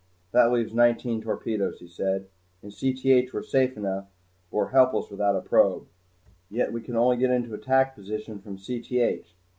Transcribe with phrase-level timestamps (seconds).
[0.31, 2.25] "That leaves nineteen torpedoes," he said.
[2.63, 4.07] "In Cth we're safe enough
[4.49, 5.85] but we're helpless without a probe.
[6.49, 9.27] Yet we can only get into attack position from Cth.